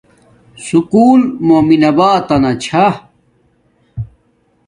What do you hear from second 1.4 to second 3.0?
مومن آباتنا چھا